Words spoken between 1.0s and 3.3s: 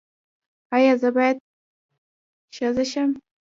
زه باید ښځه شم؟